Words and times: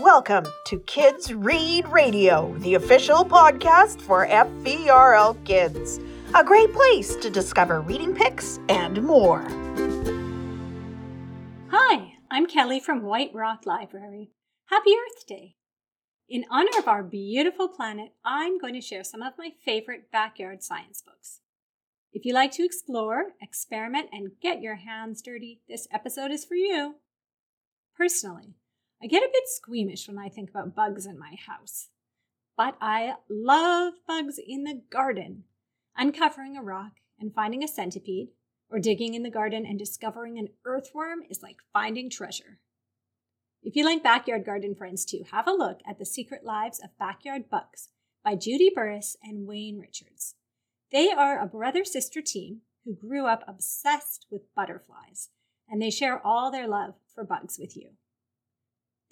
Welcome 0.00 0.46
to 0.66 0.80
Kids 0.80 1.32
Read 1.32 1.86
Radio, 1.86 2.52
the 2.58 2.74
official 2.74 3.24
podcast 3.24 4.00
for 4.00 4.26
FVRL 4.26 5.44
Kids. 5.44 6.00
A 6.34 6.42
great 6.42 6.72
place 6.72 7.14
to 7.14 7.30
discover 7.30 7.80
reading 7.80 8.12
picks 8.12 8.58
and 8.68 9.00
more. 9.04 9.42
Hi, 11.70 12.14
I'm 12.28 12.48
Kelly 12.48 12.80
from 12.80 13.04
White 13.04 13.30
Rock 13.32 13.66
Library. 13.66 14.32
Happy 14.66 14.90
Earth 14.90 15.28
Day! 15.28 15.54
In 16.28 16.44
honor 16.50 16.76
of 16.76 16.88
our 16.88 17.04
beautiful 17.04 17.68
planet, 17.68 18.14
I'm 18.24 18.58
going 18.58 18.74
to 18.74 18.80
share 18.80 19.04
some 19.04 19.22
of 19.22 19.34
my 19.38 19.50
favorite 19.64 20.10
backyard 20.10 20.64
science 20.64 21.04
books. 21.06 21.38
If 22.12 22.24
you 22.24 22.34
like 22.34 22.50
to 22.54 22.64
explore, 22.64 23.26
experiment, 23.40 24.08
and 24.10 24.32
get 24.42 24.60
your 24.60 24.74
hands 24.74 25.22
dirty, 25.22 25.60
this 25.68 25.86
episode 25.92 26.32
is 26.32 26.44
for 26.44 26.56
you. 26.56 26.96
Personally, 27.96 28.56
I 29.02 29.06
get 29.06 29.22
a 29.22 29.30
bit 29.32 29.44
squeamish 29.46 30.08
when 30.08 30.18
I 30.18 30.28
think 30.28 30.50
about 30.50 30.74
bugs 30.74 31.06
in 31.06 31.18
my 31.18 31.36
house. 31.46 31.88
But 32.56 32.76
I 32.80 33.14
love 33.28 33.94
bugs 34.06 34.38
in 34.38 34.64
the 34.64 34.82
garden. 34.90 35.44
Uncovering 35.96 36.56
a 36.56 36.62
rock 36.62 36.92
and 37.18 37.34
finding 37.34 37.62
a 37.62 37.68
centipede, 37.68 38.28
or 38.70 38.78
digging 38.78 39.14
in 39.14 39.22
the 39.22 39.30
garden 39.30 39.64
and 39.66 39.78
discovering 39.78 40.38
an 40.38 40.48
earthworm 40.64 41.20
is 41.28 41.42
like 41.42 41.58
finding 41.72 42.10
treasure. 42.10 42.58
If 43.62 43.76
you 43.76 43.84
like 43.84 44.02
backyard 44.02 44.44
garden 44.44 44.74
friends 44.74 45.04
too, 45.04 45.24
have 45.30 45.46
a 45.46 45.52
look 45.52 45.80
at 45.88 45.98
The 45.98 46.04
Secret 46.04 46.44
Lives 46.44 46.80
of 46.82 46.98
Backyard 46.98 47.48
Bugs 47.48 47.88
by 48.24 48.34
Judy 48.34 48.70
Burris 48.74 49.16
and 49.22 49.46
Wayne 49.46 49.78
Richards. 49.78 50.34
They 50.90 51.10
are 51.10 51.38
a 51.38 51.46
brother 51.46 51.84
sister 51.84 52.20
team 52.20 52.62
who 52.84 52.94
grew 52.94 53.26
up 53.26 53.42
obsessed 53.46 54.26
with 54.30 54.54
butterflies, 54.54 55.30
and 55.68 55.80
they 55.80 55.90
share 55.90 56.24
all 56.24 56.50
their 56.50 56.68
love 56.68 56.94
for 57.14 57.24
bugs 57.24 57.58
with 57.58 57.76
you. 57.76 57.90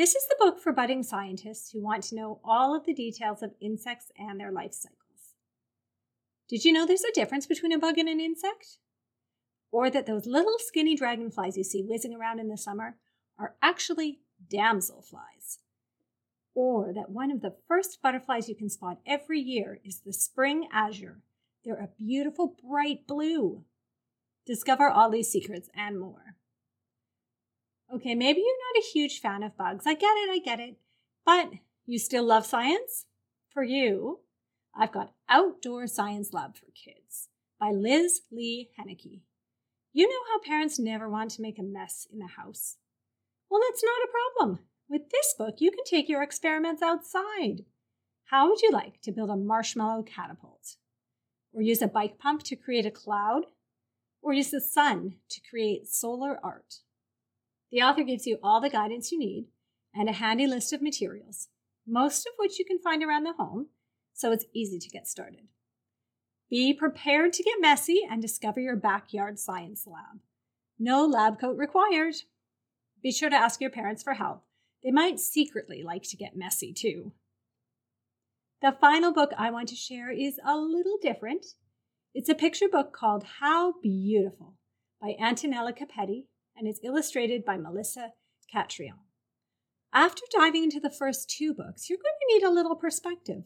This 0.00 0.14
is 0.14 0.26
the 0.28 0.36
book 0.38 0.58
for 0.58 0.72
budding 0.72 1.02
scientists 1.02 1.72
who 1.72 1.82
want 1.82 2.04
to 2.04 2.14
know 2.14 2.40
all 2.42 2.74
of 2.74 2.86
the 2.86 2.94
details 2.94 3.42
of 3.42 3.52
insects 3.60 4.10
and 4.16 4.40
their 4.40 4.50
life 4.50 4.72
cycles. 4.72 5.34
Did 6.48 6.64
you 6.64 6.72
know 6.72 6.86
there's 6.86 7.04
a 7.04 7.12
difference 7.12 7.46
between 7.46 7.70
a 7.70 7.78
bug 7.78 7.98
and 7.98 8.08
an 8.08 8.18
insect? 8.18 8.78
Or 9.70 9.90
that 9.90 10.06
those 10.06 10.24
little 10.24 10.56
skinny 10.58 10.96
dragonflies 10.96 11.58
you 11.58 11.64
see 11.64 11.82
whizzing 11.82 12.14
around 12.14 12.40
in 12.40 12.48
the 12.48 12.56
summer 12.56 12.96
are 13.38 13.56
actually 13.60 14.20
damselflies? 14.50 15.58
Or 16.54 16.94
that 16.94 17.10
one 17.10 17.30
of 17.30 17.42
the 17.42 17.56
first 17.68 18.00
butterflies 18.02 18.48
you 18.48 18.56
can 18.56 18.70
spot 18.70 19.00
every 19.06 19.40
year 19.40 19.80
is 19.84 20.00
the 20.00 20.14
spring 20.14 20.66
azure. 20.72 21.20
They're 21.62 21.74
a 21.74 21.90
beautiful 21.98 22.56
bright 22.66 23.06
blue. 23.06 23.64
Discover 24.46 24.88
all 24.88 25.10
these 25.10 25.30
secrets 25.30 25.68
and 25.76 26.00
more. 26.00 26.36
Okay, 27.92 28.14
maybe 28.14 28.40
you're 28.40 28.48
not 28.48 28.82
a 28.82 28.86
huge 28.92 29.20
fan 29.20 29.42
of 29.42 29.56
bugs. 29.56 29.84
I 29.86 29.94
get 29.94 30.14
it, 30.16 30.30
I 30.30 30.38
get 30.38 30.60
it. 30.60 30.76
But 31.26 31.50
you 31.86 31.98
still 31.98 32.24
love 32.24 32.46
science? 32.46 33.06
For 33.52 33.64
you, 33.64 34.20
I've 34.74 34.92
got 34.92 35.12
Outdoor 35.28 35.88
Science 35.88 36.32
Lab 36.32 36.56
for 36.56 36.66
Kids 36.72 37.28
by 37.58 37.72
Liz 37.72 38.20
Lee 38.30 38.70
Heinecke. 38.78 39.22
You 39.92 40.08
know 40.08 40.20
how 40.32 40.38
parents 40.48 40.78
never 40.78 41.08
want 41.08 41.32
to 41.32 41.42
make 41.42 41.58
a 41.58 41.64
mess 41.64 42.06
in 42.12 42.20
the 42.20 42.28
house? 42.28 42.76
Well, 43.50 43.60
that's 43.68 43.82
not 43.82 44.04
a 44.04 44.38
problem. 44.38 44.60
With 44.88 45.10
this 45.10 45.34
book, 45.36 45.56
you 45.58 45.72
can 45.72 45.84
take 45.84 46.08
your 46.08 46.22
experiments 46.22 46.82
outside. 46.82 47.64
How 48.26 48.48
would 48.48 48.62
you 48.62 48.70
like 48.70 49.00
to 49.02 49.10
build 49.10 49.30
a 49.30 49.36
marshmallow 49.36 50.04
catapult? 50.04 50.76
Or 51.52 51.60
use 51.60 51.82
a 51.82 51.88
bike 51.88 52.18
pump 52.20 52.44
to 52.44 52.54
create 52.54 52.86
a 52.86 52.92
cloud? 52.92 53.46
Or 54.22 54.32
use 54.32 54.52
the 54.52 54.60
sun 54.60 55.16
to 55.30 55.40
create 55.50 55.88
solar 55.88 56.38
art? 56.44 56.76
The 57.70 57.82
author 57.82 58.02
gives 58.02 58.26
you 58.26 58.38
all 58.42 58.60
the 58.60 58.70
guidance 58.70 59.12
you 59.12 59.18
need 59.18 59.46
and 59.94 60.08
a 60.08 60.12
handy 60.12 60.46
list 60.46 60.72
of 60.72 60.82
materials, 60.82 61.48
most 61.86 62.26
of 62.26 62.32
which 62.36 62.58
you 62.58 62.64
can 62.64 62.78
find 62.78 63.02
around 63.02 63.24
the 63.24 63.32
home, 63.32 63.68
so 64.12 64.32
it's 64.32 64.44
easy 64.52 64.78
to 64.78 64.88
get 64.88 65.06
started. 65.06 65.48
Be 66.48 66.74
prepared 66.74 67.32
to 67.34 67.44
get 67.44 67.60
messy 67.60 68.02
and 68.08 68.20
discover 68.20 68.60
your 68.60 68.76
backyard 68.76 69.38
science 69.38 69.86
lab. 69.86 70.20
No 70.78 71.06
lab 71.06 71.40
coat 71.40 71.56
required. 71.56 72.14
Be 73.02 73.12
sure 73.12 73.30
to 73.30 73.36
ask 73.36 73.60
your 73.60 73.70
parents 73.70 74.02
for 74.02 74.14
help. 74.14 74.42
They 74.82 74.90
might 74.90 75.20
secretly 75.20 75.82
like 75.84 76.02
to 76.04 76.16
get 76.16 76.36
messy 76.36 76.72
too. 76.72 77.12
The 78.62 78.76
final 78.80 79.12
book 79.12 79.30
I 79.38 79.50
want 79.50 79.68
to 79.68 79.76
share 79.76 80.10
is 80.10 80.40
a 80.44 80.56
little 80.56 80.98
different. 81.00 81.46
It's 82.14 82.28
a 82.28 82.34
picture 82.34 82.68
book 82.68 82.92
called 82.92 83.24
How 83.40 83.74
Beautiful 83.80 84.56
by 85.00 85.14
Antonella 85.22 85.72
Capetti 85.72 86.24
and 86.56 86.68
is 86.68 86.80
illustrated 86.82 87.44
by 87.44 87.56
Melissa 87.56 88.12
Castrillón. 88.54 89.04
After 89.92 90.22
diving 90.30 90.64
into 90.64 90.80
the 90.80 90.90
first 90.90 91.28
two 91.28 91.52
books, 91.52 91.88
you're 91.88 91.98
going 91.98 92.14
to 92.20 92.34
need 92.34 92.46
a 92.46 92.52
little 92.52 92.76
perspective. 92.76 93.44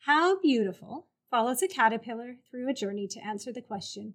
How 0.00 0.38
Beautiful 0.40 1.08
follows 1.30 1.62
a 1.62 1.68
caterpillar 1.68 2.36
through 2.50 2.70
a 2.70 2.74
journey 2.74 3.06
to 3.08 3.24
answer 3.24 3.52
the 3.52 3.60
question 3.60 4.14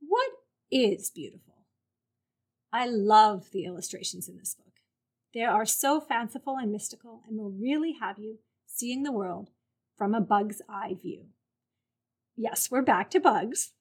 What 0.00 0.30
is 0.70 1.10
beautiful? 1.10 1.54
I 2.72 2.86
love 2.86 3.50
the 3.52 3.64
illustrations 3.64 4.28
in 4.28 4.36
this 4.36 4.54
book. 4.54 4.74
They 5.32 5.42
are 5.42 5.66
so 5.66 6.00
fanciful 6.00 6.56
and 6.56 6.70
mystical 6.70 7.22
and 7.26 7.38
will 7.38 7.50
really 7.50 7.96
have 8.00 8.18
you 8.18 8.38
seeing 8.66 9.02
the 9.02 9.12
world 9.12 9.50
from 9.96 10.14
a 10.14 10.20
bug's 10.20 10.62
eye 10.68 10.94
view. 11.00 11.26
Yes, 12.36 12.70
we're 12.70 12.82
back 12.82 13.10
to 13.10 13.20
bugs, 13.20 13.72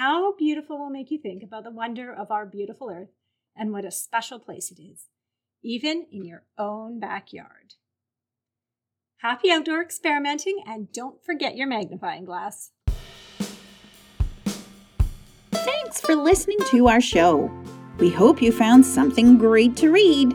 how 0.00 0.32
beautiful 0.32 0.78
will 0.78 0.88
make 0.88 1.10
you 1.10 1.18
think 1.18 1.42
about 1.42 1.62
the 1.62 1.70
wonder 1.70 2.10
of 2.10 2.30
our 2.30 2.46
beautiful 2.46 2.90
earth 2.90 3.10
and 3.54 3.70
what 3.70 3.84
a 3.84 3.90
special 3.90 4.38
place 4.38 4.70
it 4.70 4.80
is, 4.80 5.08
even 5.62 6.06
in 6.10 6.24
your 6.24 6.42
own 6.56 6.98
backyard. 6.98 7.74
Happy 9.18 9.50
outdoor 9.50 9.82
experimenting 9.82 10.62
and 10.66 10.90
don't 10.90 11.22
forget 11.22 11.54
your 11.54 11.66
magnifying 11.66 12.24
glass. 12.24 12.70
Thanks 15.50 16.00
for 16.00 16.14
listening 16.14 16.60
to 16.70 16.88
our 16.88 17.02
show. 17.02 17.50
We 17.98 18.08
hope 18.08 18.40
you 18.40 18.52
found 18.52 18.86
something 18.86 19.36
great 19.36 19.76
to 19.76 19.92
read. 19.92 20.30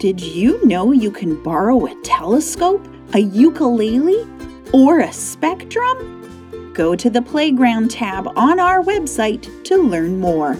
Did 0.00 0.20
you 0.20 0.62
know 0.66 0.92
you 0.92 1.10
can 1.10 1.42
borrow 1.42 1.86
a 1.86 1.94
telescope, 2.02 2.86
a 3.14 3.20
ukulele, 3.20 4.26
or 4.74 5.00
a 5.00 5.10
spectrum? 5.14 6.18
Go 6.78 6.94
to 6.94 7.10
the 7.10 7.20
Playground 7.20 7.90
tab 7.90 8.28
on 8.36 8.60
our 8.60 8.80
website 8.80 9.64
to 9.64 9.82
learn 9.82 10.20
more. 10.20 10.56